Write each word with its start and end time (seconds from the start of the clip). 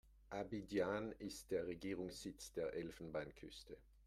Abidjan 0.31 1.11
ist 1.19 1.51
der 1.51 1.67
Regierungssitz 1.67 2.51
der 2.53 2.73
Elfenbeinküste. 2.73 3.77